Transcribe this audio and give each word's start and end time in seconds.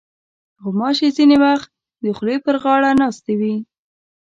غوماشې 0.61 1.09
ځینې 1.17 1.37
وخت 1.43 1.69
د 2.03 2.05
خولې 2.17 2.37
پر 2.45 2.55
غاړه 2.63 2.89
ناستې 3.01 3.33
وي. 3.39 3.55